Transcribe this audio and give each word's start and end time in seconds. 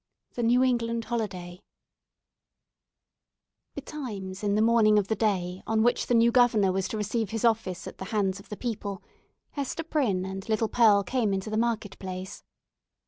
THE 0.33 0.41
NEW 0.41 0.63
ENGLAND 0.63 1.05
HOLIDAY 1.05 1.61
Betimes 3.75 4.41
in 4.43 4.55
the 4.55 4.61
morning 4.63 4.97
of 4.97 5.09
the 5.09 5.15
day 5.15 5.61
on 5.67 5.83
which 5.83 6.07
the 6.07 6.15
new 6.15 6.31
Governor 6.31 6.71
was 6.71 6.87
to 6.87 6.97
receive 6.97 7.29
his 7.29 7.45
office 7.45 7.85
at 7.85 7.99
the 7.99 8.05
hands 8.05 8.39
of 8.39 8.49
the 8.49 8.57
people, 8.57 9.03
Hester 9.51 9.83
Prynne 9.83 10.25
and 10.25 10.49
little 10.49 10.69
Pearl 10.69 11.03
came 11.03 11.35
into 11.35 11.51
the 11.51 11.55
market 11.55 11.99
place. 11.99 12.41